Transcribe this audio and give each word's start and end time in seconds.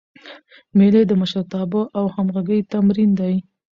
مېلې 0.77 1.01
د 1.07 1.11
مشرتابه 1.21 1.81
او 1.97 2.05
همږغۍ 2.15 2.59
تمرین 2.71 3.11
دئ. 3.19 3.35